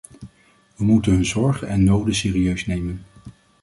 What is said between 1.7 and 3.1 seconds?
noden serieus nemen.